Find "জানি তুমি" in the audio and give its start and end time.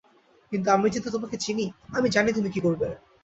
2.09-2.49